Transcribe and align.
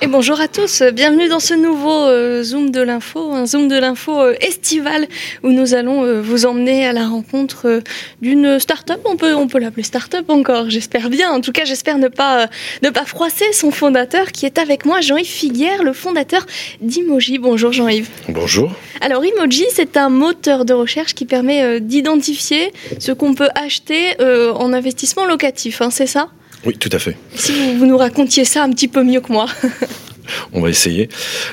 Et 0.00 0.06
bonjour 0.06 0.40
à 0.40 0.46
tous, 0.46 0.84
bienvenue 0.92 1.28
dans 1.28 1.40
ce 1.40 1.54
nouveau 1.54 2.06
euh, 2.06 2.44
Zoom 2.44 2.70
de 2.70 2.80
l'info, 2.80 3.32
un 3.32 3.46
Zoom 3.46 3.66
de 3.66 3.76
l'info 3.76 4.20
euh, 4.20 4.34
estival 4.40 5.08
où 5.42 5.50
nous 5.50 5.74
allons 5.74 6.04
euh, 6.04 6.22
vous 6.22 6.46
emmener 6.46 6.86
à 6.86 6.92
la 6.92 7.08
rencontre 7.08 7.82
d'une 8.22 8.60
start-up, 8.60 9.00
on 9.06 9.16
peut, 9.16 9.34
on 9.34 9.48
peut 9.48 9.58
l'appeler 9.58 9.82
start-up 9.82 10.30
encore, 10.30 10.70
j'espère 10.70 11.10
bien, 11.10 11.32
en 11.32 11.40
tout 11.40 11.50
cas 11.50 11.64
j'espère 11.64 11.98
ne 11.98 12.06
pas, 12.06 12.48
ne 12.84 12.90
pas 12.90 13.04
froisser 13.06 13.52
son 13.52 13.72
fondateur 13.72 14.30
qui 14.30 14.46
est 14.46 14.58
avec 14.58 14.86
moi, 14.86 15.00
Jean-Yves 15.00 15.26
Figuière, 15.26 15.82
le 15.82 15.92
fondateur 15.92 16.46
d'Imoji. 16.80 17.38
Bonjour 17.38 17.72
Jean-Yves. 17.72 18.08
Bonjour. 18.28 18.70
Alors 19.00 19.24
Emoji, 19.24 19.66
c'est 19.72 19.96
un 19.96 20.10
moteur 20.10 20.64
de 20.64 20.74
recherche 20.74 21.14
qui 21.14 21.24
permet 21.24 21.80
d'identifier 21.80 22.72
ce 23.00 23.10
qu'on 23.10 23.34
peut 23.34 23.50
acheter 23.56 24.14
en 24.20 24.72
investissement 24.72 25.26
locatif, 25.26 25.82
hein, 25.82 25.90
c'est 25.90 26.06
ça? 26.06 26.28
Oui, 26.64 26.76
tout 26.76 26.90
à 26.92 26.98
fait. 26.98 27.16
Si 27.34 27.52
vous, 27.76 27.86
nous 27.86 27.96
racontiez 27.96 28.44
ça 28.44 28.64
un 28.64 28.70
petit 28.70 28.88
peu 28.88 29.02
mieux 29.02 29.20
que 29.20 29.32
moi. 29.32 29.46
On 30.52 30.60
va 30.60 30.68
essayer. 30.68 31.08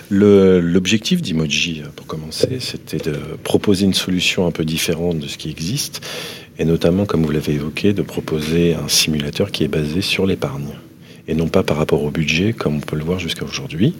L'objectif 0.09 1.21
d'Emoji, 1.21 1.81
euh, 1.83 1.89
pour 1.95 2.05
commencer, 2.07 2.57
c'était 2.59 2.97
de 2.97 3.17
proposer 3.43 3.85
une 3.85 3.93
solution 3.93 4.47
un 4.47 4.51
peu 4.51 4.65
différente 4.65 5.19
de 5.19 5.27
ce 5.27 5.37
qui 5.37 5.49
existe, 5.49 6.01
et 6.59 6.65
notamment, 6.65 7.05
comme 7.05 7.23
vous 7.23 7.31
l'avez 7.31 7.53
évoqué, 7.53 7.93
de 7.93 8.01
proposer 8.01 8.73
un 8.73 8.87
simulateur 8.87 9.51
qui 9.51 9.63
est 9.63 9.69
basé 9.69 10.01
sur 10.01 10.25
l'épargne 10.25 10.73
et 11.27 11.33
non 11.33 11.47
pas 11.47 11.63
par 11.63 11.77
rapport 11.77 12.03
au 12.03 12.11
budget 12.11 12.53
comme 12.53 12.77
on 12.77 12.79
peut 12.79 12.95
le 12.95 13.03
voir 13.03 13.19
jusqu'à 13.19 13.45
aujourd'hui. 13.45 13.95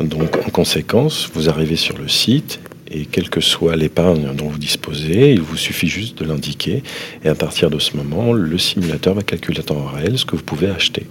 Donc 0.00 0.36
en 0.46 0.50
conséquence, 0.50 1.28
vous 1.34 1.48
arrivez 1.48 1.76
sur 1.76 1.98
le 1.98 2.08
site 2.08 2.60
et 2.94 3.06
quelle 3.06 3.28
que 3.28 3.40
soit 3.40 3.76
l'épargne 3.76 4.34
dont 4.34 4.48
vous 4.48 4.58
disposez, 4.58 5.32
il 5.32 5.40
vous 5.40 5.56
suffit 5.56 5.88
juste 5.88 6.18
de 6.18 6.24
l'indiquer. 6.24 6.82
Et 7.24 7.28
à 7.28 7.34
partir 7.34 7.68
de 7.70 7.78
ce 7.78 7.96
moment, 7.96 8.32
le 8.32 8.56
simulateur 8.56 9.14
va 9.14 9.22
calculer 9.22 9.60
à 9.60 9.62
temps 9.64 9.84
réel 9.84 10.16
ce 10.18 10.24
que 10.24 10.36
vous 10.36 10.42
pouvez 10.44 10.68
acheter. 10.68 11.06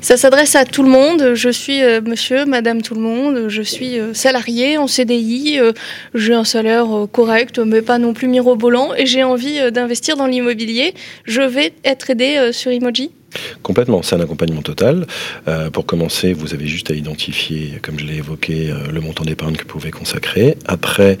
Ça 0.00 0.16
s'adresse 0.16 0.56
à 0.56 0.64
tout 0.64 0.82
le 0.82 0.88
monde. 0.88 1.34
Je 1.34 1.50
suis 1.50 1.82
euh, 1.82 2.00
monsieur, 2.00 2.44
madame 2.44 2.82
tout 2.82 2.94
le 2.94 3.00
monde. 3.00 3.48
Je 3.48 3.62
suis 3.62 3.98
euh, 3.98 4.14
salarié 4.14 4.78
en 4.78 4.86
CDI. 4.86 5.58
Euh, 5.58 5.72
j'ai 6.14 6.34
un 6.34 6.44
salaire 6.44 6.88
correct, 7.12 7.58
mais 7.58 7.82
pas 7.82 7.98
non 7.98 8.12
plus 8.12 8.28
mirobolant. 8.28 8.94
Et 8.96 9.06
j'ai 9.06 9.22
envie 9.22 9.70
d'investir 9.70 10.16
dans 10.16 10.26
l'immobilier. 10.26 10.94
Je 11.24 11.42
vais 11.42 11.72
être 11.84 12.10
aidé 12.10 12.50
sur 12.52 12.70
Emoji 12.70 13.10
Complètement, 13.62 14.02
c'est 14.02 14.16
un 14.16 14.20
accompagnement 14.20 14.62
total. 14.62 15.06
Euh, 15.48 15.70
pour 15.70 15.86
commencer, 15.86 16.32
vous 16.32 16.54
avez 16.54 16.66
juste 16.66 16.90
à 16.90 16.94
identifier, 16.94 17.78
comme 17.82 17.98
je 17.98 18.04
l'ai 18.04 18.16
évoqué, 18.16 18.70
euh, 18.70 18.90
le 18.90 19.00
montant 19.00 19.24
d'épargne 19.24 19.54
que 19.54 19.62
vous 19.62 19.68
pouvez 19.68 19.90
consacrer. 19.90 20.56
Après, 20.66 21.18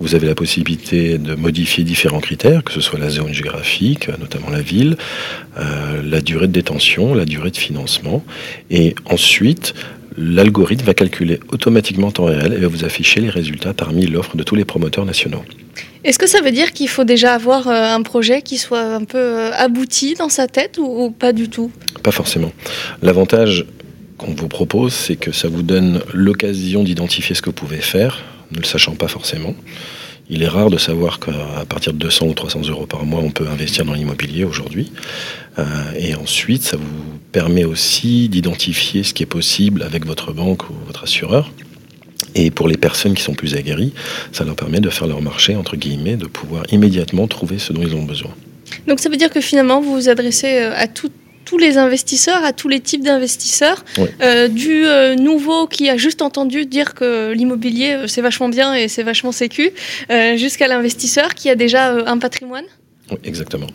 vous 0.00 0.14
avez 0.14 0.26
la 0.26 0.34
possibilité 0.34 1.18
de 1.18 1.34
modifier 1.34 1.84
différents 1.84 2.20
critères, 2.20 2.64
que 2.64 2.72
ce 2.72 2.80
soit 2.80 2.98
la 2.98 3.10
zone 3.10 3.32
géographique, 3.32 4.08
notamment 4.18 4.50
la 4.50 4.62
ville, 4.62 4.96
euh, 5.58 6.02
la 6.02 6.20
durée 6.20 6.48
de 6.48 6.52
détention, 6.52 7.14
la 7.14 7.24
durée 7.24 7.50
de 7.50 7.56
financement. 7.56 8.24
Et 8.70 8.94
ensuite, 9.04 9.74
l'algorithme 10.16 10.84
va 10.84 10.94
calculer 10.94 11.40
automatiquement 11.52 12.08
en 12.08 12.12
temps 12.12 12.24
réel 12.24 12.52
et 12.52 12.58
va 12.58 12.68
vous 12.68 12.84
afficher 12.84 13.20
les 13.20 13.30
résultats 13.30 13.74
parmi 13.74 14.06
l'offre 14.06 14.36
de 14.36 14.42
tous 14.42 14.56
les 14.56 14.64
promoteurs 14.64 15.04
nationaux. 15.04 15.44
Est-ce 16.04 16.18
que 16.18 16.26
ça 16.26 16.40
veut 16.40 16.50
dire 16.50 16.72
qu'il 16.72 16.88
faut 16.88 17.04
déjà 17.04 17.34
avoir 17.34 17.68
euh, 17.68 17.94
un 17.94 18.02
projet 18.02 18.42
qui 18.42 18.58
soit 18.58 18.82
un 18.82 19.04
peu 19.04 19.18
euh, 19.18 19.52
abouti 19.54 20.14
dans 20.14 20.28
sa 20.28 20.48
tête 20.48 20.78
ou, 20.78 21.10
pas 21.10 21.32
du 21.32 21.48
tout? 21.48 21.70
Pas 22.02 22.10
forcément. 22.10 22.52
L'avantage 23.02 23.66
qu'on 24.18 24.34
vous 24.34 24.48
propose, 24.48 24.92
c'est 24.92 25.16
que 25.16 25.30
ça 25.30 25.48
vous 25.48 25.62
donne 25.62 26.02
l'occasion 26.12 26.82
d'identifier 26.82 27.36
ce 27.36 27.42
que 27.42 27.50
vous 27.50 27.54
pouvez 27.54 27.80
faire, 27.80 28.18
ne 28.50 28.58
le 28.58 28.64
sachant 28.64 28.96
pas 28.96 29.08
forcément. 29.08 29.54
Il 30.28 30.42
est 30.42 30.48
rare 30.48 30.70
de 30.70 30.78
savoir 30.78 31.20
qu'à 31.20 31.64
partir 31.68 31.92
de 31.92 31.98
200 31.98 32.26
ou 32.26 32.34
300 32.34 32.62
euros 32.68 32.86
par 32.86 33.04
mois, 33.04 33.20
on 33.20 33.30
peut 33.30 33.46
investir 33.46 33.84
dans 33.84 33.92
l'immobilier 33.92 34.44
aujourd'hui. 34.44 34.90
Euh, 35.58 35.64
et 35.96 36.14
ensuite, 36.14 36.62
ça 36.62 36.76
vous 36.76 37.18
permet 37.32 37.64
aussi 37.64 38.28
d'identifier 38.28 39.02
ce 39.04 39.14
qui 39.14 39.22
est 39.22 39.26
possible 39.26 39.82
avec 39.82 40.06
votre 40.06 40.32
banque 40.32 40.68
ou 40.70 40.74
votre 40.86 41.04
assureur. 41.04 41.52
Et 42.34 42.50
pour 42.50 42.68
les 42.68 42.76
personnes 42.76 43.14
qui 43.14 43.22
sont 43.22 43.34
plus 43.34 43.54
aguerries, 43.54 43.92
ça 44.32 44.44
leur 44.44 44.56
permet 44.56 44.80
de 44.80 44.90
faire 44.90 45.06
leur 45.06 45.22
marché, 45.22 45.54
entre 45.56 45.76
guillemets, 45.76 46.16
de 46.16 46.26
pouvoir 46.26 46.64
immédiatement 46.70 47.26
trouver 47.26 47.58
ce 47.58 47.72
dont 47.72 47.82
ils 47.82 47.94
ont 47.94 48.04
besoin. 48.04 48.30
Donc 48.86 49.00
ça 49.00 49.08
veut 49.08 49.16
dire 49.16 49.30
que 49.30 49.40
finalement, 49.40 49.80
vous 49.80 49.92
vous 49.92 50.08
adressez 50.08 50.60
euh, 50.60 50.72
à 50.74 50.86
tous 50.86 51.10
les 51.58 51.76
investisseurs, 51.76 52.42
à 52.44 52.54
tous 52.54 52.68
les 52.68 52.80
types 52.80 53.02
d'investisseurs, 53.02 53.84
euh, 54.22 54.48
du 54.48 54.86
euh, 54.86 55.14
nouveau 55.16 55.66
qui 55.66 55.90
a 55.90 55.98
juste 55.98 56.22
entendu 56.22 56.64
dire 56.64 56.94
que 56.94 57.32
l'immobilier 57.32 58.04
c'est 58.06 58.22
vachement 58.22 58.48
bien 58.48 58.74
et 58.74 58.88
c'est 58.88 59.02
vachement 59.02 59.32
sécu, 59.32 59.70
jusqu'à 60.36 60.66
l'investisseur 60.66 61.34
qui 61.34 61.50
a 61.50 61.54
déjà 61.54 61.92
un 62.06 62.16
patrimoine 62.16 62.64
Oui, 63.10 63.18
exactement. 63.24 63.66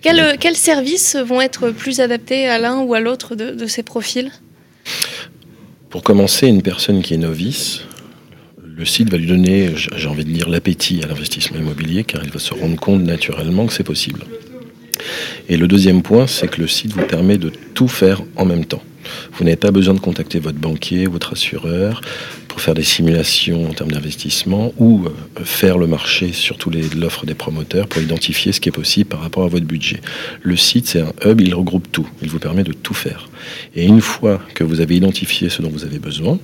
Quels, 0.00 0.56
services 0.56 1.16
vont 1.16 1.42
être 1.42 1.68
plus 1.68 2.00
adaptés 2.00 2.48
à 2.48 2.58
l'un 2.58 2.80
ou 2.80 2.94
à 2.94 3.00
l'autre 3.00 3.34
de 3.34 3.66
ces 3.66 3.82
profils? 3.82 4.30
Pour 5.96 6.02
commencer, 6.02 6.46
une 6.46 6.60
personne 6.60 7.00
qui 7.00 7.14
est 7.14 7.16
novice, 7.16 7.80
le 8.62 8.84
site 8.84 9.08
va 9.08 9.16
lui 9.16 9.26
donner, 9.26 9.72
j'ai 9.74 10.08
envie 10.08 10.26
de 10.26 10.30
dire, 10.30 10.46
l'appétit 10.46 11.00
à 11.02 11.06
l'investissement 11.06 11.58
immobilier, 11.58 12.04
car 12.04 12.22
il 12.22 12.30
va 12.30 12.38
se 12.38 12.52
rendre 12.52 12.76
compte 12.76 13.00
naturellement 13.00 13.64
que 13.64 13.72
c'est 13.72 13.82
possible. 13.82 14.20
Et 15.48 15.56
le 15.56 15.66
deuxième 15.66 16.02
point, 16.02 16.26
c'est 16.26 16.48
que 16.48 16.60
le 16.60 16.68
site 16.68 16.92
vous 16.92 17.06
permet 17.06 17.38
de 17.38 17.50
tout 17.72 17.88
faire 17.88 18.20
en 18.36 18.44
même 18.44 18.66
temps. 18.66 18.82
Vous 19.32 19.44
n'avez 19.44 19.56
pas 19.56 19.70
besoin 19.70 19.94
de 19.94 20.00
contacter 20.00 20.38
votre 20.38 20.58
banquier, 20.58 21.06
votre 21.06 21.32
assureur, 21.32 22.00
pour 22.48 22.60
faire 22.60 22.74
des 22.74 22.82
simulations 22.82 23.68
en 23.68 23.74
termes 23.74 23.92
d'investissement 23.92 24.72
ou 24.78 25.04
euh, 25.04 25.44
faire 25.44 25.78
le 25.78 25.86
marché 25.86 26.32
sur 26.32 26.56
l'offre 26.96 27.26
des 27.26 27.34
promoteurs 27.34 27.86
pour 27.86 28.00
identifier 28.00 28.52
ce 28.52 28.60
qui 28.60 28.68
est 28.68 28.72
possible 28.72 29.08
par 29.08 29.20
rapport 29.20 29.44
à 29.44 29.48
votre 29.48 29.66
budget. 29.66 30.00
Le 30.42 30.56
site, 30.56 30.88
c'est 30.88 31.00
un 31.00 31.12
hub, 31.24 31.40
il 31.40 31.54
regroupe 31.54 31.90
tout. 31.92 32.08
Il 32.22 32.30
vous 32.30 32.38
permet 32.38 32.64
de 32.64 32.72
tout 32.72 32.94
faire. 32.94 33.28
Et 33.74 33.84
une 33.84 34.00
fois 34.00 34.40
que 34.54 34.64
vous 34.64 34.80
avez 34.80 34.96
identifié 34.96 35.48
ce 35.48 35.62
dont 35.62 35.70
vous 35.70 35.84
avez 35.84 35.98
besoin, 35.98 36.38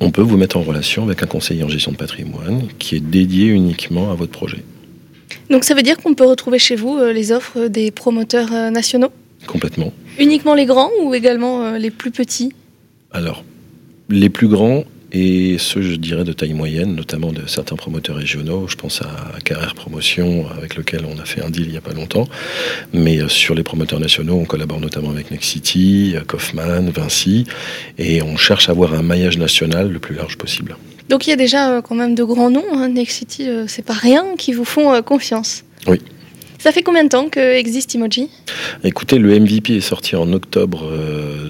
on 0.00 0.10
peut 0.10 0.22
vous 0.22 0.36
mettre 0.36 0.56
en 0.56 0.62
relation 0.62 1.04
avec 1.04 1.22
un 1.22 1.26
conseiller 1.26 1.62
en 1.62 1.68
gestion 1.68 1.92
de 1.92 1.96
patrimoine 1.96 2.66
qui 2.78 2.96
est 2.96 3.00
dédié 3.00 3.46
uniquement 3.46 4.10
à 4.10 4.14
votre 4.14 4.32
projet. 4.32 4.64
Donc 5.48 5.64
ça 5.64 5.74
veut 5.74 5.82
dire 5.82 5.96
qu'on 5.96 6.14
peut 6.14 6.26
retrouver 6.26 6.58
chez 6.58 6.76
vous 6.76 6.96
euh, 6.98 7.12
les 7.12 7.30
offres 7.30 7.68
des 7.68 7.90
promoteurs 7.90 8.52
euh, 8.52 8.70
nationaux? 8.70 9.12
Complètement. 9.46 9.92
Uniquement 10.18 10.54
les 10.54 10.66
grands 10.66 10.90
ou 11.02 11.14
également 11.14 11.64
euh, 11.64 11.78
les 11.78 11.90
plus 11.90 12.10
petits? 12.10 12.52
Alors, 13.12 13.44
les 14.08 14.28
plus 14.28 14.48
grands 14.48 14.84
et 15.14 15.56
ceux, 15.58 15.82
je 15.82 15.96
dirais, 15.96 16.24
de 16.24 16.32
taille 16.32 16.54
moyenne, 16.54 16.94
notamment 16.94 17.32
de 17.32 17.46
certains 17.46 17.76
promoteurs 17.76 18.16
régionaux. 18.16 18.66
Je 18.66 18.76
pense 18.76 19.02
à 19.02 19.38
Carrère 19.44 19.74
Promotion, 19.74 20.46
avec 20.56 20.74
lequel 20.76 21.04
on 21.04 21.18
a 21.20 21.26
fait 21.26 21.42
un 21.42 21.50
deal 21.50 21.66
il 21.66 21.72
n'y 21.72 21.76
a 21.76 21.82
pas 21.82 21.92
longtemps. 21.92 22.26
Mais 22.94 23.20
euh, 23.20 23.28
sur 23.28 23.54
les 23.54 23.62
promoteurs 23.62 24.00
nationaux, 24.00 24.36
on 24.36 24.46
collabore 24.46 24.80
notamment 24.80 25.10
avec 25.10 25.30
Nexity, 25.30 26.14
euh, 26.16 26.22
Kaufman, 26.26 26.90
Vinci, 26.90 27.44
et 27.98 28.22
on 28.22 28.38
cherche 28.38 28.70
à 28.70 28.72
avoir 28.72 28.94
un 28.94 29.02
maillage 29.02 29.36
national 29.36 29.90
le 29.90 29.98
plus 29.98 30.14
large 30.14 30.38
possible. 30.38 30.76
Donc 31.10 31.26
il 31.26 31.30
y 31.30 31.32
a 31.34 31.36
déjà 31.36 31.82
quand 31.82 31.94
même 31.94 32.14
de 32.14 32.24
grands 32.24 32.48
noms, 32.48 32.64
hein. 32.72 32.88
Nexity, 32.88 33.46
c'est 33.66 33.84
pas 33.84 33.92
rien, 33.92 34.24
qui 34.38 34.54
vous 34.54 34.64
font 34.64 35.02
confiance? 35.02 35.64
Oui. 35.86 35.98
Ça 36.62 36.70
fait 36.70 36.84
combien 36.84 37.02
de 37.02 37.08
temps 37.08 37.28
que 37.28 37.40
existe 37.40 37.92
Emoji? 37.96 38.30
Écoutez, 38.84 39.18
le 39.18 39.36
MVP 39.36 39.78
est 39.78 39.80
sorti 39.80 40.14
en 40.14 40.32
octobre 40.32 40.92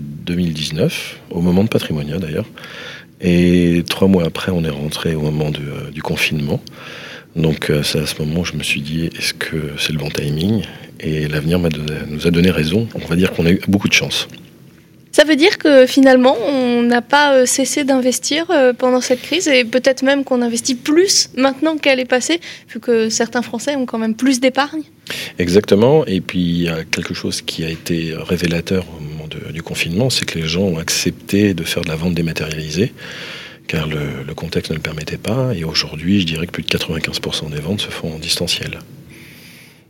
2019, 0.01 1.21
euh, 1.31 1.35
au 1.37 1.43
moment 1.43 1.65
de 1.65 1.69
Patrimonia 1.69 2.17
d'ailleurs. 2.17 2.47
Et 3.21 3.85
trois 3.91 4.09
mois 4.09 4.25
après, 4.25 4.53
on 4.53 4.65
est 4.65 4.71
rentré 4.71 5.15
au 5.15 5.21
moment 5.21 5.51
euh, 5.51 5.91
du 5.91 6.01
confinement. 6.01 6.63
Donc 7.37 7.69
euh, 7.69 7.83
c'est 7.83 7.99
à 7.99 8.07
ce 8.07 8.23
moment 8.23 8.41
où 8.41 8.45
je 8.47 8.55
me 8.55 8.63
suis 8.63 8.81
dit, 8.81 9.11
est-ce 9.15 9.35
que 9.35 9.73
c'est 9.77 9.93
le 9.93 9.99
bon 9.99 10.09
timing? 10.09 10.63
Et 10.99 11.29
l'avenir 11.29 11.61
nous 12.09 12.27
a 12.27 12.31
donné 12.31 12.51
raison. 12.51 12.89
On 12.95 13.07
va 13.07 13.15
dire 13.15 13.33
qu'on 13.33 13.45
a 13.45 13.51
eu 13.51 13.61
beaucoup 13.69 13.89
de 13.89 13.93
chance. 13.93 14.29
Ça 15.13 15.25
veut 15.25 15.37
dire 15.37 15.59
que 15.59 15.85
finalement, 15.87 16.37
on 16.49 16.83
n'a 16.83 17.03
pas 17.03 17.35
euh, 17.35 17.47
cessé 17.47 17.85
d'investir 17.85 18.47
euh, 18.51 18.73
pendant 18.73 19.03
cette 19.03 19.21
crise 19.21 19.47
et 19.47 19.63
peut-être 19.63 20.03
même 20.03 20.25
qu'on 20.25 20.41
investit 20.41 20.75
plus 20.75 21.29
maintenant 21.37 21.77
qu'elle 21.77 22.01
est 22.01 22.07
passée, 22.07 22.41
vu 22.71 22.81
que 22.81 23.11
certains 23.11 23.43
Français 23.43 23.77
ont 23.77 23.85
quand 23.85 23.99
même 23.99 24.15
plus 24.15 24.41
d'épargne? 24.41 24.83
Exactement. 25.39 26.05
Et 26.07 26.21
puis, 26.21 26.41
il 26.41 26.63
y 26.63 26.69
a 26.69 26.85
quelque 26.85 27.15
chose 27.15 27.43
qui 27.43 27.65
a 27.65 27.69
été 27.69 28.15
révélateur 28.17 28.85
au 28.99 29.03
moment 29.03 29.29
du 29.53 29.63
confinement, 29.63 30.11
c'est 30.11 30.25
que 30.25 30.39
les 30.39 30.47
gens 30.47 30.63
ont 30.63 30.79
accepté 30.79 31.55
de 31.55 31.65
faire 31.65 31.83
de 31.83 31.89
la 31.89 31.97
vente 31.97 32.15
dématérialisée 32.15 32.93
car 33.69 33.87
le, 33.87 34.35
contexte 34.35 34.71
ne 34.71 34.77
le 34.77 34.83
permettait 34.83 35.17
pas. 35.17 35.55
Et 35.55 35.65
aujourd'hui, 35.65 36.21
je 36.21 36.27
dirais 36.27 36.47
que 36.47 36.53
plus 36.53 36.63
de 36.63 36.69
95% 36.69 37.51
des 37.51 37.61
ventes 37.61 37.81
se 37.81 37.89
font 37.89 38.15
en 38.15 38.19
distanciel. 38.19 38.79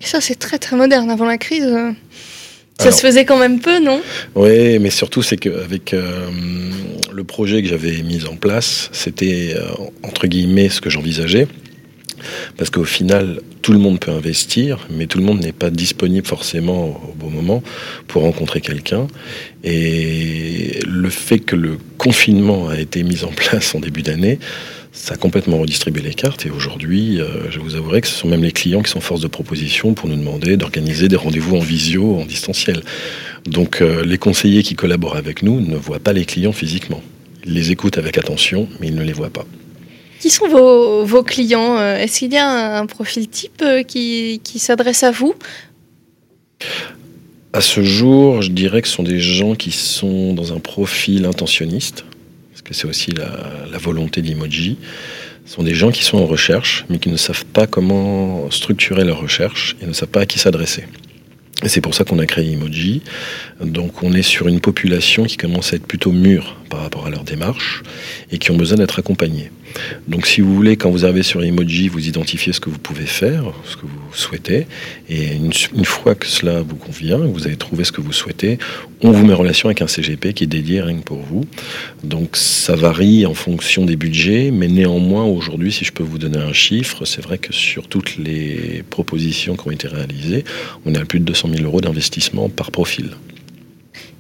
Et 0.01 0.07
ça, 0.07 0.21
c'est 0.21 0.37
très 0.37 0.59
très 0.59 0.77
moderne. 0.77 1.11
Avant 1.11 1.25
la 1.25 1.39
crise, 1.39 1.69
ça 2.79 2.93
se 2.93 3.01
faisait 3.01 3.25
quand 3.25 3.39
même 3.39 3.61
peu, 3.61 3.79
non? 3.81 4.01
Oui, 4.35 4.79
mais 4.79 4.91
surtout, 4.91 5.23
c'est 5.23 5.37
qu'avec 5.37 5.95
euh, 5.95 6.29
le 7.13 7.25
projet 7.25 7.63
que 7.63 7.69
j'avais 7.69 8.03
mis 8.03 8.25
en 8.27 8.37
place, 8.37 8.89
c'était, 8.93 9.55
euh, 9.57 9.65
entre 10.03 10.27
guillemets, 10.27 10.69
ce 10.69 10.81
que 10.81 10.91
j'envisageais. 10.91 11.47
Parce 12.57 12.71
qu'au 12.71 12.85
final, 12.85 13.41
tout 13.63 13.73
le 13.73 13.79
monde 13.79 14.01
peut 14.01 14.11
investir, 14.11 14.87
mais 14.91 15.07
tout 15.07 15.19
le 15.19 15.25
monde 15.25 15.41
n'est 15.41 15.53
pas 15.53 15.71
disponible 15.71 16.27
forcément 16.27 17.01
au 17.09 17.15
bon 17.17 17.31
moment 17.31 17.63
pour 18.09 18.23
rencontrer 18.23 18.61
quelqu'un. 18.61 19.07
Et 19.65 20.81
le 20.87 21.11
fait 21.11 21.39
que 21.39 21.57
le 21.57 21.79
confinement 21.99 22.69
a 22.69 22.79
été 22.79 23.03
mis 23.03 23.25
en 23.25 23.29
place 23.31 23.75
en 23.75 23.81
début 23.81 24.03
d'année, 24.03 24.39
Ça 24.95 25.15
a 25.15 25.17
complètement 25.17 25.57
redistribué 25.57 26.03
les 26.03 26.13
cartes 26.13 26.45
et 26.45 26.51
aujourd'hui, 26.51 27.19
euh, 27.19 27.51
je 27.51 27.61
vous 27.61 27.77
avouerai 27.77 28.03
que 28.03 28.07
ce 28.07 28.15
sont 28.15 28.29
même 28.29 28.43
les 28.43 28.53
clients 28.53 28.83
qui 28.83 28.91
sont 28.91 29.01
force 29.01 29.23
de 29.23 29.27
proposition 29.27 29.95
pour 29.95 30.07
nous 30.07 30.17
demander 30.17 30.59
d'organiser 30.59 31.09
des 31.09 31.17
rendez-vous 31.17 31.57
en 31.57 31.61
visio, 31.61 32.17
en 32.21 32.27
distanciel. 32.27 32.83
Donc 33.47 33.81
euh, 33.81 34.05
les 34.05 34.19
conseillers 34.19 34.63
qui 34.63 34.75
collaborent 34.75 35.17
avec 35.17 35.43
nous 35.43 35.63
ne 35.63 35.77
voient 35.77 35.99
pas 35.99 36.13
les 36.13 36.27
clients 36.27 36.53
physiquement. 36.53 37.03
Ils 37.47 37.55
les 37.55 37.71
écoutent 37.73 37.97
avec 37.97 38.19
attention, 38.19 38.69
mais 38.81 38.89
ils 38.89 38.95
ne 38.95 39.03
les 39.03 39.15
voient 39.15 39.31
pas. 39.31 39.47
Qui 40.23 40.31
sont 40.31 40.47
vos, 40.47 41.23
clients 41.25 41.79
Est-ce 41.97 42.21
qu'il 42.21 42.33
y 42.33 42.37
a 42.37 42.79
un 42.79 42.87
profil 42.87 43.29
type 43.29 43.65
qui, 43.89 44.41
qui 44.45 44.59
s'adresse 44.61 45.03
à 45.03 45.11
vous? 45.11 45.35
À 47.53 47.61
ce 47.61 47.83
jour, 47.83 48.41
je 48.41 48.51
dirais 48.51 48.83
que 48.83 48.89
ce 48.89 48.95
sont 48.95 49.03
des 49.03 49.19
gens 49.19 49.57
qui 49.57 49.73
sont 49.73 50.33
dans 50.33 50.53
un 50.53 50.61
profil 50.61 51.27
intentionniste 51.27 52.05
que 52.63 52.75
c'est 52.75 52.87
aussi 52.87 53.11
la, 53.13 53.79
volonté 53.79 54.23
d'Emoji, 54.23 54.77
sont 55.45 55.63
des 55.63 55.75
gens 55.75 55.91
qui 55.91 56.05
sont 56.05 56.19
en 56.19 56.27
recherche, 56.27 56.85
mais 56.89 56.99
qui 56.99 57.09
ne 57.09 57.17
savent 57.17 57.45
pas 57.45 57.67
comment 57.67 58.51
structurer 58.51 59.05
leur 59.05 59.21
recherche 59.21 59.77
et 59.83 59.87
ne 59.87 59.93
savent 59.93 60.09
pas 60.09 60.21
à 60.21 60.27
qui 60.27 60.39
s'adresser. 60.39 60.85
Et 61.65 61.69
c'est 61.69 61.81
pour 61.81 61.95
ça 61.95 62.05
qu'on 62.05 62.19
a 62.19 62.27
créé 62.27 62.53
Emoji. 62.53 63.03
Donc 63.61 64.03
on 64.03 64.13
est 64.15 64.23
sur 64.23 64.49
une 64.49 64.61
population 64.61 65.25
qui 65.25 65.37
commence 65.37 65.73
à 65.73 65.77
être 65.77 65.87
plutôt 65.87 66.11
mûre 66.11 66.57
par 66.69 66.81
rapport 66.81 67.07
à 67.07 67.11
leur 67.11 67.25
démarche 67.25 67.83
et 68.31 68.39
qui 68.39 68.51
ont 68.51 68.57
besoin 68.57 68.79
d'être 68.79 68.99
accompagnés. 68.99 69.51
Donc 70.09 70.27
si 70.27 70.41
vous 70.41 70.55
voulez, 70.55 70.77
quand 70.77 70.91
vous 70.91 71.05
arrivez 71.05 71.23
sur 71.23 71.43
Emoji, 71.43 71.89
vous 71.89 72.09
identifiez 72.09 72.53
ce 72.53 72.61
que 72.61 72.71
vous 72.71 72.79
pouvez 72.79 73.07
faire, 73.07 73.45
ce 73.65 73.77
que 73.77 73.83
vous 73.83 74.15
souhaitez, 74.15 74.67
et 75.09 75.35
une, 75.35 75.85
fois 75.85 76.15
que 76.15 76.27
cela 76.27 76.63
vous 76.63 76.77
convient, 76.77 77.19
vous 77.19 77.47
avez 77.47 77.57
trouvé 77.57 77.85
ce 77.85 77.93
que 77.93 78.01
vous 78.01 78.13
souhaitez, 78.13 78.59
on 79.03 79.11
vous 79.11 79.27
met 79.27 79.35
en 79.35 79.39
relation 79.39 79.69
avec 79.69 79.83
un 79.83 79.87
CGP 79.87 80.33
qui 80.33 80.45
est 80.45 80.49
dédié 80.49 80.81
rien 80.81 80.99
que 80.99 81.05
pour 81.05 81.19
vous. 81.19 81.45
Donc 82.05 82.37
ça 82.37 82.77
varie 82.77 83.27
en 83.27 83.35
fonction 83.35 83.85
des 83.85 83.97
budgets, 83.97 84.51
mais 84.53 84.69
néanmoins 84.69 85.25
aujourd'hui, 85.25 85.73
si 85.73 85.85
je 85.85 85.93
peux 85.93 86.05
vous 86.05 86.19
donner 86.19 86.39
un 86.39 86.53
chiffre, 86.53 87.05
c'est 87.05 87.23
vrai 87.23 87.39
que 87.39 87.53
sur 87.53 87.89
toutes 87.89 88.17
les 88.17 88.85
propositions 88.91 89.57
qui 89.57 89.69
ont 89.69 89.73
été 89.73 89.89
réalisées, 89.89 90.45
on 90.87 90.95
à 90.95 91.05
plus 91.05 91.21
de 91.21 91.25
200 91.25 91.49
000 91.57 91.65
euros 91.65 91.81
d'investissement 91.81 92.49
par 92.49 92.71
profil. 92.71 93.11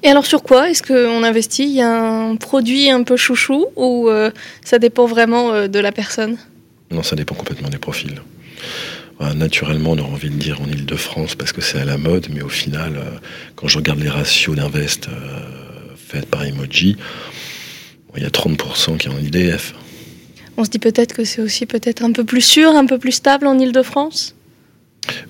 Et 0.02 0.08
alors 0.08 0.26
sur 0.26 0.43
quoi 0.43 0.69
est-ce 0.69 0.82
qu'on 0.82 1.22
investit? 1.22 1.64
Il 1.64 1.75
y 1.75 1.81
a 1.81 1.90
un 1.90 2.37
produit 2.37 2.90
un 2.90 3.04
peu 3.04 3.16
chouchou 3.16 3.66
ou 3.76 4.08
euh, 4.08 4.31
ça 4.64 4.78
dépend 4.78 5.06
vraiment 5.06 5.52
euh, 5.52 5.69
de 5.69 5.78
la 5.78 5.93
personne? 5.93 6.38
Non, 6.90 7.02
ça 7.02 7.14
dépend 7.14 7.34
complètement 7.34 7.69
des 7.69 7.78
profils. 7.78 8.20
naturellement, 9.37 9.93
on 9.93 9.99
aurait 9.99 10.10
envie 10.10 10.31
de 10.31 10.37
dire 10.37 10.60
en 10.60 10.66
Ile-de-France 10.66 11.37
parce 11.37 11.52
que 11.52 11.60
c'est 11.60 11.78
à 11.78 11.84
la 11.84 11.99
mode, 11.99 12.26
mais 12.34 12.43
au 12.43 12.49
final, 12.49 12.96
euh, 12.96 13.19
quand 13.54 13.69
je 13.69 13.78
regarde 13.78 14.00
les 14.00 14.08
ratios 14.08 14.56
d'invest 14.56 15.08
faits 15.96 16.26
par 16.26 16.44
Emoji, 16.44 16.96
il 18.16 18.22
y 18.22 18.26
a 18.26 18.31
30% 18.31 18.99
qui 18.99 19.08
est 19.08 19.10
en 19.10 19.19
IDF. 19.19 19.75
On 20.56 20.64
se 20.64 20.70
dit 20.70 20.81
peut-être 20.81 21.14
que 21.14 21.25
c'est 21.25 21.40
aussi 21.40 21.64
peut-être 21.64 22.02
un 22.02 22.12
peu 22.12 22.25
plus 22.25 22.43
sûr, 22.43 22.70
un 22.70 22.87
peu 22.87 22.99
plus 22.99 23.12
stable 23.12 23.46
en 23.46 23.58
Ile-de-France? 23.58 24.34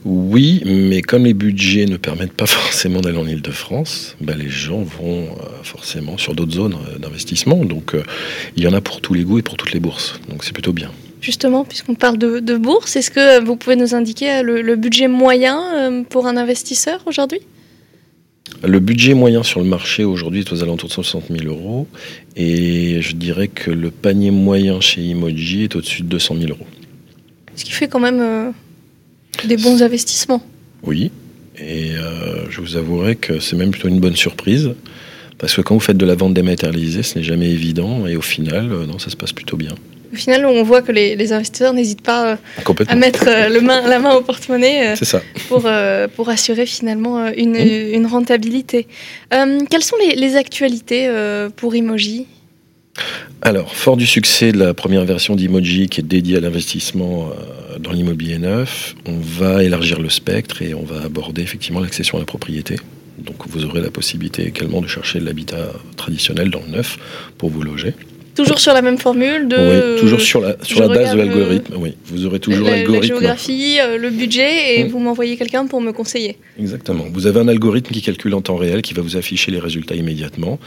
Oui, 0.05 0.63
mais 0.65 1.01
comme 1.01 1.25
les 1.25 1.35
budgets 1.35 1.87
ne 1.87 1.97
permettent 1.97 2.33
pas 2.33 2.47
forcément 2.47 3.01
d'aller 3.01 3.19
en 3.19 3.27
Ile-de-France, 3.27 4.17
bah, 4.21 4.35
les 4.37 4.49
gens 4.49 4.83
vont 4.83 5.25
euh, 5.25 5.63
forcément 5.63 6.19
sur 6.19 6.35
d'autres 6.35 6.53
zones 6.53 6.77
euh, 6.89 6.99
d'investissement. 6.99 7.65
Donc 7.65 7.95
euh, 7.95 8.03
il 8.57 8.63
y 8.63 8.67
en 8.67 8.73
a 8.73 8.81
pour 8.81 9.01
tous 9.01 9.15
les 9.15 9.25
goûts 9.25 9.39
et 9.39 9.43
pour 9.43 9.57
toutes 9.57 9.73
les 9.73 9.81
bourses. 9.81 10.21
Donc 10.29 10.45
c'est 10.45 10.53
plutôt 10.53 10.73
bien. 10.73 10.91
Justement, 11.21 11.65
puisqu'on 11.65 11.95
parle 11.95 12.19
de, 12.19 12.57
bourse, 12.57 12.97
est-ce 12.97 13.13
que 13.13 13.41
vous 13.45 13.55
pouvez 13.55 13.77
nous 13.77 13.95
indiquer 13.95 14.43
le, 14.43 14.75
budget 14.75 15.07
moyen 15.07 16.03
pour 16.11 16.27
un 16.27 16.37
investisseur 16.37 17.01
aujourd'hui? 17.07 17.39
Le 18.65 18.81
budget 18.81 19.15
moyen 19.15 19.45
sur 19.45 19.61
le 19.61 19.67
marché 19.67 20.03
aujourd'hui 20.03 20.41
est 20.41 20.53
aux 20.53 20.65
alentours 20.65 20.89
de 20.89 20.95
160 20.95 21.27
000 21.31 21.45
euros 21.45 21.87
et 22.35 23.01
je 23.01 23.15
dirais 23.15 23.47
que 23.47 23.71
le 23.71 23.93
panier 23.93 24.33
moyen 24.33 24.81
chez 24.81 25.11
Emoji 25.11 25.63
est 25.63 25.77
au-dessus 25.77 26.03
de 26.03 26.09
200 26.09 26.39
000 26.41 26.51
euros. 26.51 26.67
Ce 27.55 27.65
qui 27.65 27.71
fait 27.71 27.87
quand 27.87 28.01
même 28.01 28.53
des 29.47 29.57
bons 29.57 29.83
investissements. 29.83 30.43
Oui, 30.83 31.11
et 31.59 31.93
euh, 31.93 32.51
je 32.51 32.61
vous 32.61 32.77
avouerai 32.77 33.17
que 33.17 33.39
c'est 33.39 33.57
même 33.57 33.71
plutôt 33.71 33.89
une 33.89 34.01
bonne 34.01 34.17
surprise. 34.17 34.73
Parce 35.39 35.55
que 35.55 35.61
quand 35.61 35.75
vous 35.75 35.81
faites 35.81 35.97
de 35.97 36.07
la 36.07 36.15
vente 36.15 36.35
dématérialisée, 36.35 37.03
ce 37.03 37.19
n'est 37.19 37.25
jamais 37.25 37.51
évident. 37.51 38.07
Et 38.07 38.17
au 38.17 38.21
final, 38.21 38.73
euh, 38.73 38.87
non, 38.87 38.99
ça 38.99 39.11
se 39.11 39.17
passe 39.17 39.33
plutôt 39.33 39.57
bien. 39.57 39.75
Au 40.13 40.17
final, 40.17 40.45
on 40.45 40.63
voit 40.63 40.83
que 40.83 40.93
les, 40.93 41.33
investisseurs 41.33 41.73
n'hésitent 41.73 42.03
pas 42.03 42.33
euh, 42.33 42.75
à 42.87 42.95
mettre 42.95 43.25
le 43.25 43.61
main, 43.61 43.89
la 43.89 43.99
main 43.99 44.15
au 44.15 44.21
porte-monnaie 44.21 44.95
Pour, 45.49 45.67
pour 46.15 46.29
assurer 46.29 46.67
finalement 46.67 47.29
une, 47.29 47.53
mmh. 47.53 47.95
une 47.95 48.07
rentabilité. 48.07 48.87
quelles 49.31 49.83
sont 49.83 49.97
les, 50.07 50.15
les 50.15 50.37
actualités 50.37 51.11
pour 51.57 51.75
Emoji? 51.75 52.27
Alors, 53.43 53.75
fort 53.75 53.97
du 53.97 54.07
succès 54.07 54.53
de 54.53 54.59
la 54.59 54.73
première 54.73 55.05
version 55.05 55.35
d'Emoji 55.35 55.89
qui 55.89 56.01
est 56.01 56.05
dédiée 56.05 56.37
à 56.37 56.41
l'investissement 56.41 57.29
euh, 57.29 57.79
dans 57.79 57.91
l'immobilier 57.91 58.39
neuf, 58.39 58.95
on 59.05 59.19
va 59.19 59.65
élargir 59.65 60.01
le 60.01 60.09
spectre 60.09 60.63
et 60.63 60.75
on 60.75 60.85
va 60.85 61.03
aborder 61.03 61.43
effectivement 61.43 61.81
l'accession 61.81 62.19
à 62.19 62.21
la 62.21 62.27
propriété. 62.27 62.77
Donc 63.19 63.37
vous 63.49 63.65
aurez 63.65 63.81
la 63.81 63.91
possibilité 63.91 64.47
également 64.47 64.81
de 64.81 64.87
chercher 64.87 65.19
l'habitat 65.19 65.73
traditionnel 65.97 66.51
dans 66.51 66.63
le 66.67 66.73
neuf 66.73 66.99
pour 67.37 67.51
vous 67.51 67.63
loger. 67.63 67.95
Toujours 68.37 68.61
sur 68.61 68.73
la 68.73 68.81
même 68.81 68.97
formule 68.97 69.49
de. 69.49 69.57
Oui, 69.95 70.01
toujours 70.01 70.21
sur 70.21 70.41
la, 70.41 70.57
sur 70.63 70.81
la 70.81 70.89
base 70.89 71.13
de 71.13 71.19
l'algorithme. 71.19 71.75
Oui, 71.77 71.95
vous 72.07 72.25
aurez 72.25 72.39
toujours 72.39 72.67
l'algorithme. 72.67 73.03
La 73.03 73.07
géographie, 73.07 73.77
euh, 73.79 73.99
le 73.99 74.09
budget, 74.09 74.79
et 74.79 74.85
mmh. 74.85 74.89
vous 74.89 75.01
m'envoyez 75.01 75.37
quelqu'un 75.37 75.67
pour 75.67 75.83
me 75.83 75.93
conseiller. 75.93 76.39
Exactement. 76.59 77.05
Vous 77.13 77.27
avez 77.27 77.41
un 77.41 77.49
algorithme 77.49 77.93
qui 77.93 78.01
calcule 78.01 78.35
en 78.35 78.41
temps 78.41 78.57
réel, 78.57 78.81
qui 78.81 78.95
va 78.95 79.03
vous 79.03 79.19
afficher 79.19 79.51
les 79.51 79.59
résultats 79.59 79.97
immédiatement 79.97 80.59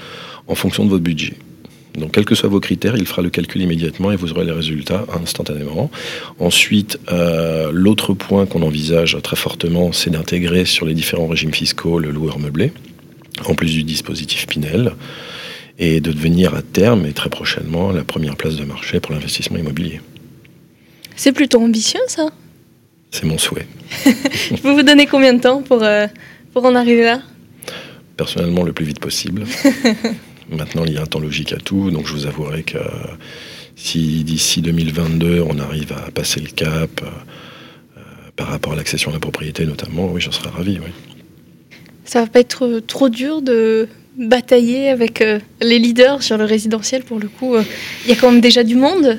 en 0.48 0.54
fonction 0.54 0.86
de 0.86 0.90
votre 0.90 1.04
budget. 1.04 1.34
Donc, 1.98 2.12
quels 2.12 2.26
que 2.26 2.36
soient 2.36 2.50
vos 2.50 2.60
critères, 2.60 2.96
il 2.98 3.06
fera 3.06 3.22
le 3.22 3.30
calcul 3.30 3.62
immédiatement 3.62 4.12
et 4.12 4.16
vous 4.16 4.32
aurez 4.32 4.46
les 4.46 4.52
résultats 4.52 5.06
instantanément. 5.22 5.90
Ensuite, 6.40 7.00
euh, 7.12 7.72
l'autre 7.72 8.14
point 8.14 8.46
qu'on 8.46 8.62
envisage 8.62 9.18
très 9.24 9.36
fortement, 9.36 9.92
c'est 9.92 10.10
d'intégrer 10.10 10.66
sur 10.66 10.86
les 10.86 10.94
différents 10.94 11.28
régimes 11.28 11.54
fiscaux 11.54 12.00
le 12.00 12.12
loueur 12.12 12.40
meublé, 12.40 12.74
en 13.46 13.56
plus 13.56 13.72
du 13.72 13.84
dispositif 13.84 14.48
Pinel, 14.48 14.94
et 15.80 16.02
de 16.02 16.12
devenir 16.12 16.54
à 16.54 16.62
terme 16.62 17.06
et 17.06 17.14
très 17.14 17.30
prochainement 17.30 17.92
la 17.92 18.04
première 18.04 18.36
place 18.36 18.56
de 18.56 18.66
marché 18.66 19.00
pour 19.00 19.14
l'investissement 19.14 19.58
immobilier. 19.58 20.02
C'est 21.16 21.32
plutôt 21.32 21.62
ambitieux, 21.62 22.02
ça? 22.08 22.30
C'est 23.12 23.24
mon 23.24 23.38
souhait. 23.38 23.68
Je 24.06 24.56
peux 24.62 24.72
vous 24.72 24.84
donner 24.84 25.06
combien 25.06 25.34
de 25.34 25.40
temps 25.40 25.62
pour, 25.62 25.82
euh, 25.84 26.08
pour 26.52 26.66
en 26.66 26.76
arriver 26.76 27.04
là? 27.04 27.22
Personnellement, 28.18 28.64
le 28.64 28.74
plus 28.74 28.86
vite 28.86 29.00
possible. 29.00 29.46
Maintenant, 30.50 30.84
il 30.86 30.94
y 30.94 30.98
a 30.98 31.02
un 31.02 31.06
temps 31.06 31.20
logique 31.20 31.54
à 31.54 31.58
tout, 31.58 31.90
donc 31.92 32.06
je 32.08 32.14
vous 32.14 32.28
avouerai 32.28 32.64
que 32.64 32.78
si 33.76 34.24
d'ici 34.24 34.62
2022, 34.62 35.44
on 35.48 35.60
arrive 35.60 35.92
à 35.92 36.12
passer 36.12 36.40
le 36.40 36.50
cap 36.50 37.02
euh, 37.02 38.00
par 38.36 38.48
rapport 38.48 38.74
à 38.74 38.76
l'accession 38.76 39.12
à 39.12 39.14
la 39.14 39.20
propriété 39.20 39.66
notamment, 39.66 40.10
oui, 40.12 40.22
j'en 40.22 40.32
serais 40.32 40.50
ravi. 40.50 40.80
Oui. 40.80 40.92
Ça 42.06 42.22
va 42.22 42.28
pas 42.28 42.40
être 42.40 42.82
trop 42.86 43.10
dur 43.10 43.42
de 43.42 43.88
batailler 44.18 44.90
avec 44.90 45.22
euh, 45.22 45.40
les 45.62 45.80
leaders 45.80 46.24
sur 46.24 46.38
le 46.38 46.46
résidentiel 46.46 47.04
pour 47.04 47.20
le 47.20 47.28
coup. 47.28 47.56
Euh, 47.56 47.64
il 48.06 48.10
y 48.10 48.14
a 48.14 48.16
quand 48.16 48.32
même 48.32 48.42
déjà 48.42 48.64
du 48.64 48.76
monde? 48.76 49.18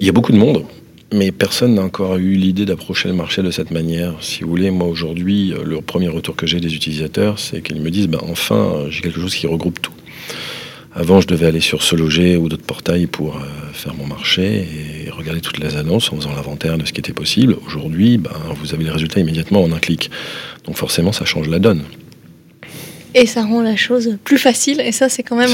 Il 0.00 0.06
y 0.06 0.08
a 0.08 0.12
beaucoup 0.12 0.32
de 0.32 0.38
monde. 0.38 0.64
Mais 1.12 1.30
personne 1.30 1.74
n'a 1.74 1.82
encore 1.82 2.16
eu 2.16 2.34
l'idée 2.34 2.64
d'approcher 2.64 3.08
le 3.08 3.14
marché 3.14 3.40
de 3.40 3.50
cette 3.52 3.70
manière. 3.70 4.14
Si 4.20 4.42
vous 4.42 4.50
voulez, 4.50 4.70
moi 4.72 4.88
aujourd'hui, 4.88 5.54
le 5.64 5.80
premier 5.80 6.08
retour 6.08 6.34
que 6.34 6.48
j'ai 6.48 6.58
des 6.58 6.74
utilisateurs, 6.74 7.38
c'est 7.38 7.62
qu'ils 7.62 7.80
me 7.80 7.90
disent, 7.90 8.08
ben, 8.08 8.18
enfin, 8.28 8.86
j'ai 8.90 9.02
quelque 9.02 9.20
chose 9.20 9.34
qui 9.34 9.46
regroupe 9.46 9.80
tout. 9.80 9.92
Avant, 10.98 11.20
je 11.20 11.26
devais 11.26 11.44
aller 11.44 11.60
sur 11.60 11.82
Se 11.82 11.94
Loger 11.94 12.38
ou 12.38 12.48
d'autres 12.48 12.64
portails 12.64 13.06
pour 13.06 13.36
euh, 13.36 13.40
faire 13.74 13.92
mon 13.92 14.06
marché 14.06 14.66
et 15.04 15.10
regarder 15.10 15.42
toutes 15.42 15.58
les 15.58 15.76
annonces 15.76 16.10
en 16.10 16.16
faisant 16.16 16.34
l'inventaire 16.34 16.78
de 16.78 16.86
ce 16.86 16.94
qui 16.94 17.00
était 17.00 17.12
possible. 17.12 17.54
Aujourd'hui, 17.66 18.16
ben, 18.16 18.30
vous 18.58 18.72
avez 18.72 18.84
les 18.84 18.90
résultats 18.90 19.20
immédiatement 19.20 19.62
en 19.62 19.72
un 19.72 19.78
clic. 19.78 20.10
Donc 20.64 20.76
forcément, 20.76 21.12
ça 21.12 21.26
change 21.26 21.50
la 21.50 21.58
donne 21.58 21.82
et 23.16 23.24
ça 23.24 23.42
rend 23.42 23.62
la 23.62 23.76
chose 23.76 24.18
plus 24.24 24.36
facile. 24.36 24.78
Et 24.80 24.92
ça, 24.92 25.08
c'est 25.08 25.22
quand 25.22 25.36
même 25.36 25.48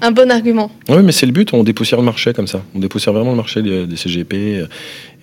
un, 0.00 0.10
bon 0.12 0.30
argument. 0.30 0.70
Oui, 0.88 1.02
mais 1.02 1.10
c'est 1.10 1.26
le 1.26 1.32
but. 1.32 1.52
On 1.52 1.64
dépoussière 1.64 1.98
le 2.00 2.06
marché 2.06 2.32
comme 2.32 2.46
ça. 2.46 2.62
On 2.72 2.78
dépoussière 2.78 3.12
vraiment 3.12 3.32
le 3.32 3.36
marché 3.36 3.62
des, 3.62 3.96
CGP 3.96 4.64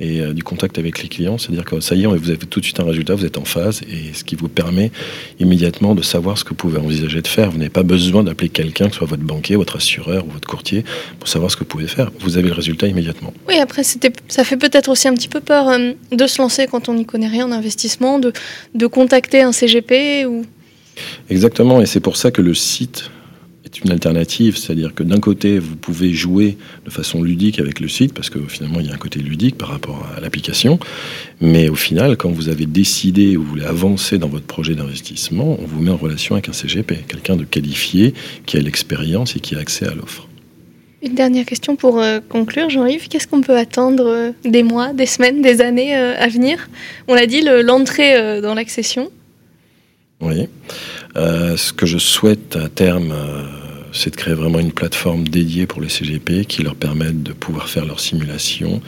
et 0.02 0.20
euh, 0.20 0.34
du 0.34 0.44
contact 0.44 0.78
avec 0.80 1.02
les 1.02 1.08
clients. 1.08 1.38
C'est-à-dire 1.38 1.64
que 1.64 1.80
ça 1.80 1.96
y 1.96 2.04
est, 2.04 2.06
vous 2.06 2.30
avez 2.30 2.38
tout 2.38 2.60
de 2.60 2.66
suite 2.66 2.82
un 2.82 2.84
résultat, 2.84 3.16
vous 3.16 3.26
êtes 3.26 3.38
en 3.38 3.46
phase, 3.46 3.82
et 3.90 4.14
ce 4.14 4.26
qui 4.26 4.36
vous 4.36 4.50
permet 4.50 4.92
immédiatement 5.40 5.96
de 5.96 6.02
savoir 6.02 6.38
ce 6.38 6.44
que 6.44 6.50
vous 6.50 6.56
pouvez 6.56 6.78
envisager 6.78 7.22
de 7.22 7.28
faire. 7.28 7.52
Vous 7.52 7.58
n'avez 7.58 7.70
pas 7.70 7.84
besoin 7.84 8.22
d'appeler 8.22 8.50
quelqu'un, 8.50 8.88
que 8.88 8.92
ce 8.92 8.98
soit 8.98 9.08
votre 9.08 9.24
banquier, 9.24 9.56
votre 9.56 9.78
assureur 9.78 10.28
ou 10.28 10.32
votre 10.32 10.48
courtier, 10.48 10.84
pour 11.20 11.30
savoir 11.30 11.50
ce 11.50 11.56
que 11.56 11.62
vous 11.62 11.70
pouvez 11.70 11.88
faire. 11.88 12.12
Vous 12.20 12.38
avez 12.38 12.50
le 12.50 12.54
résultat 12.54 12.88
immédiatement. 12.88 13.34
Oui, 13.48 13.56
après, 13.60 13.84
ça 13.84 14.44
fait 14.44 14.58
peut-être 14.58 14.90
aussi 14.90 15.08
un 15.08 15.14
petit 15.14 15.30
peu 15.30 15.40
peur 15.40 15.70
euh, 15.70 15.94
de 16.12 16.28
se 16.28 16.42
lancer 16.42 16.68
quand 16.68 16.90
on 16.90 16.96
n'y 16.96 17.06
connaît 17.06 17.30
rien 17.30 17.46
en 17.46 17.54
investissement, 17.54 18.20
de, 18.20 18.34
de 18.76 18.88
contacter 18.88 19.42
un 19.42 19.54
CGP 19.54 20.26
ou 20.26 20.44
Exactement, 21.30 21.82
et 21.82 21.86
c'est 21.86 22.00
pour 22.00 22.18
ça 22.18 22.32
que 22.32 22.42
le 22.42 22.54
site 22.54 23.10
est 23.66 23.84
une 23.84 23.92
alternative, 23.92 24.58
c'est-à-dire 24.58 24.96
que 24.96 25.04
d'un 25.04 25.20
côté, 25.20 25.60
vous 25.60 25.76
pouvez 25.76 26.14
jouer 26.14 26.58
de 26.86 26.90
façon 26.90 27.22
ludique 27.22 27.60
avec 27.60 27.80
le 27.80 27.88
site, 27.88 28.14
parce 28.14 28.30
que 28.30 28.40
finalement, 28.48 28.80
il 28.80 28.88
y 28.88 28.90
a 28.90 28.94
un 28.94 28.98
côté 28.98 29.20
ludique 29.20 29.58
par 29.58 29.70
rapport 29.70 30.08
à 30.16 30.22
l'application, 30.22 30.80
mais 31.42 31.68
au 31.70 31.76
final, 31.76 32.16
quand 32.18 32.32
vous 32.32 32.50
avez 32.50 32.66
décidé 32.66 33.36
ou 33.36 33.44
vous 33.44 33.50
voulez 33.50 33.66
avancer 33.66 34.18
dans 34.18 34.30
votre 34.30 34.46
projet 34.46 34.76
d'investissement, 34.76 35.58
on 35.62 35.66
vous 35.66 35.82
met 35.82 35.92
en 35.92 35.98
relation 35.98 36.36
avec 36.36 36.50
un 36.50 36.54
CGP, 36.54 37.04
quelqu'un 37.08 37.36
de 37.36 37.44
qualifié, 37.44 38.14
qui 38.46 38.58
a 38.58 38.62
l'expérience 38.62 39.36
et 39.36 39.40
qui 39.40 39.56
a 39.56 39.60
accès 39.60 39.86
à 39.86 39.94
l'offre. 39.94 40.28
Une 41.04 41.14
dernière 41.14 41.46
question 41.46 41.76
pour 41.76 42.00
euh, 42.00 42.20
conclure, 42.28 42.72
Jean-Yves. 42.72 43.08
Qu'est-ce 43.08 43.28
qu'on 43.28 43.42
peut 43.42 43.56
attendre 43.56 44.08
euh, 44.08 44.32
des 44.44 44.64
mois, 44.64 44.94
des 44.94 45.06
semaines, 45.06 45.44
des 45.44 45.62
années 45.62 45.96
euh, 45.96 46.16
à 46.18 46.28
venir? 46.28 46.70
On 47.08 47.14
l'a 47.14 47.28
dit, 47.28 47.42
l'entrée 47.42 48.42
dans 48.42 48.56
l'accession. 48.56 49.12
Oui. 50.22 50.48
Ce 51.18 51.74
que 51.74 51.86
je 51.86 51.98
souhaite 51.98 52.56
à 52.56 52.70
terme, 52.70 53.14
c'est 53.92 54.12
de 54.12 54.16
créer 54.16 54.34
vraiment 54.34 54.60
une 54.60 54.72
plateforme 54.72 55.28
dédiée 55.28 55.66
pour 55.66 55.82
les 55.82 55.90
CGP 55.90 56.46
qui 56.46 56.64
leur 56.64 56.76
permette 56.76 57.24
de 57.24 57.34
pouvoir 57.34 57.70
faire 57.70 57.86
leurs 57.86 58.00
simulations, 58.00 58.82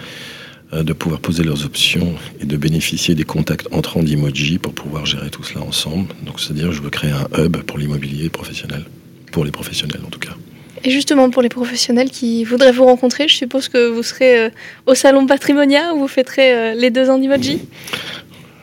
de 0.71 0.93
pouvoir 0.93 1.19
poser 1.19 1.43
leurs 1.43 1.65
options 1.65 2.13
et 2.39 2.45
de 2.45 2.57
bénéficier 2.57 3.15
des 3.15 3.23
contacts 3.23 3.67
entrants 3.71 4.03
d'Emoji 4.03 4.59
pour 4.59 4.73
pouvoir 4.73 5.05
gérer 5.05 5.29
tout 5.29 5.43
cela 5.43 5.65
ensemble. 5.65 6.07
Donc, 6.23 6.39
c'est-à-dire, 6.39 6.71
je 6.71 6.81
veux 6.81 6.91
créer 6.91 7.11
un 7.11 7.27
hub 7.37 7.57
pour 7.63 7.79
l'immobilier 7.79 8.29
professionnel, 8.29 8.85
pour 9.31 9.43
les 9.43 9.51
professionnels 9.51 10.01
en 10.05 10.09
tout 10.09 10.19
cas. 10.19 10.35
Et 10.83 10.91
justement, 10.91 11.29
pour 11.29 11.41
les 11.41 11.49
professionnels 11.49 12.09
qui 12.09 12.43
voudraient 12.43 12.71
vous 12.71 12.85
rencontrer, 12.85 13.27
je 13.27 13.35
suppose 13.35 13.67
que 13.67 13.89
vous 13.89 14.03
serez 14.03 14.39
euh, 14.39 14.49
au 14.85 14.95
salon 14.95 15.27
Patrimonia 15.27 15.93
où 15.93 15.99
vous 15.99 16.07
fêterez 16.07 16.53
euh, 16.53 16.73
les 16.73 16.89
deux 16.89 17.09
ans 17.09 17.17
d'Emoji? 17.17 17.61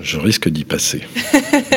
Je 0.07 0.19
risque 0.21 0.49
d'y 0.49 0.63
passer. 0.65 1.01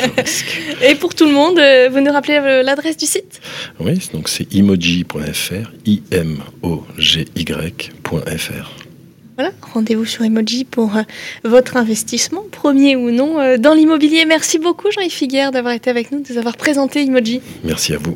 Et 0.88 0.94
pour 0.94 1.16
tout 1.16 1.26
le 1.26 1.32
monde, 1.34 1.58
euh, 1.58 1.90
vous 1.92 2.00
nous 2.00 2.12
rappelez 2.12 2.62
l'adresse 2.64 2.96
du 2.96 3.08
site? 3.08 3.42
Oui, 3.80 3.98
donc 4.14 4.30
c'est 4.30 4.54
emoji.fr, 4.54 5.72
I-M-O-G-Y.fr. 5.88 6.36
Voilà, 9.36 9.52
rendez-vous 9.74 10.06
sur 10.06 10.24
Emoji 10.24 10.64
pour 10.64 10.92
votre 11.44 11.76
investissement, 11.78 12.44
premier 12.52 12.96
ou 12.96 13.10
non, 13.10 13.58
dans 13.58 13.74
l'immobilier. 13.74 14.26
Merci 14.26 14.60
beaucoup 14.60 14.92
Jean-Yves 14.92 15.12
Figuère 15.12 15.52
d'avoir 15.52 15.74
été 15.74 15.90
avec 15.90 16.12
nous, 16.12 16.22
de 16.22 16.32
nous 16.32 16.38
avoir 16.38 16.56
présenté 16.56 17.02
Emoji. 17.02 17.42
Merci 17.64 17.94
à 17.94 17.98
vous. 17.98 18.16